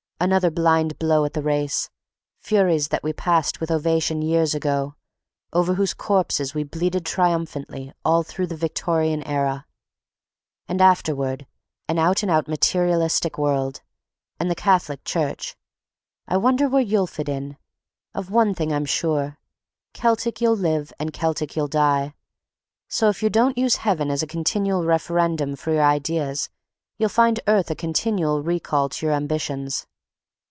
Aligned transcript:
another 0.23 0.51
blind 0.51 0.99
blow 0.99 1.25
at 1.25 1.33
the 1.33 1.41
race, 1.41 1.89
furies 2.39 2.89
that 2.89 3.01
we 3.01 3.11
passed 3.11 3.59
with 3.59 3.71
ovations 3.71 4.23
years 4.23 4.53
ago, 4.53 4.93
over 5.51 5.73
whose 5.73 5.95
corpses 5.95 6.53
we 6.53 6.61
bleated 6.63 7.03
triumphantly 7.03 7.91
all 8.05 8.21
through 8.21 8.45
the 8.45 8.55
Victorian 8.55 9.23
era.... 9.23 9.65
And 10.67 10.79
afterward 10.79 11.47
an 11.87 11.97
out 11.97 12.21
and 12.21 12.29
out 12.31 12.47
materialistic 12.47 13.39
world—and 13.39 14.51
the 14.51 14.53
Catholic 14.53 15.03
Church. 15.03 15.57
I 16.27 16.37
wonder 16.37 16.69
where 16.69 16.83
you'll 16.83 17.07
fit 17.07 17.27
in. 17.27 17.57
Of 18.13 18.29
one 18.29 18.53
thing 18.53 18.71
I'm 18.71 18.85
sure—Celtic 18.85 20.39
you'll 20.39 20.55
live 20.55 20.93
and 20.99 21.11
Celtic 21.13 21.55
you'll 21.55 21.67
die; 21.67 22.13
so 22.87 23.09
if 23.09 23.23
you 23.23 23.31
don't 23.31 23.57
use 23.57 23.77
heaven 23.77 24.11
as 24.11 24.21
a 24.21 24.27
continual 24.27 24.83
referendum 24.85 25.55
for 25.55 25.71
your 25.73 25.81
ideas 25.83 26.47
you'll 26.99 27.09
find 27.09 27.39
earth 27.47 27.71
a 27.71 27.75
continual 27.75 28.43
recall 28.43 28.87
to 28.89 29.05
your 29.07 29.13
ambitions. 29.15 29.87